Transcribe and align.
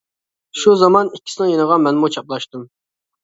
شۇ 0.61 0.71
زامان 0.83 1.11
ئىككىسىنىڭ 1.17 1.51
يېنىغا 1.51 1.77
مەنمۇ 1.83 2.11
چاپلاشتىم. 2.17 2.65